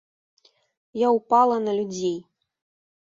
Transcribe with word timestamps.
Я 1.05 1.13
ўпала 1.17 1.59
на 1.67 1.77
людзей. 1.81 2.17